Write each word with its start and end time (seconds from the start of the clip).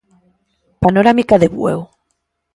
Panorámica 0.83 1.35
de 1.41 1.47
Bueu. 1.55 1.79